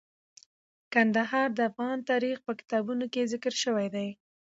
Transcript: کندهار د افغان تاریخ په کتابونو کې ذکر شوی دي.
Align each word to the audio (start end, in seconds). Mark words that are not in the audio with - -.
کندهار 0.93 1.47
د 1.57 1.59
افغان 1.69 1.97
تاریخ 2.09 2.37
په 2.45 2.51
کتابونو 2.59 3.05
کې 3.13 3.29
ذکر 3.33 3.53
شوی 3.63 3.87
دي. 3.95 4.09